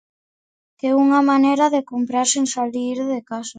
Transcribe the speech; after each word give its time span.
É 0.89 0.91
unha 1.05 1.21
manera 1.31 1.65
de 1.75 1.85
comprar 1.91 2.25
sen 2.33 2.45
salir 2.55 2.97
de 3.11 3.19
casa. 3.29 3.49